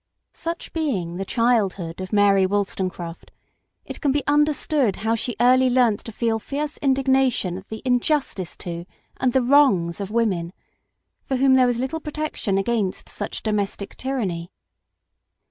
[0.33, 3.29] Such being the childhood of Mary Wollstonecraft,
[3.85, 8.57] it can be understood how she early learnt to feel fierce indignation at the injustice
[8.57, 8.87] to,
[9.17, 10.53] and the wrongs of women,
[11.23, 14.49] for whom there was little protection against such domestic tyranny.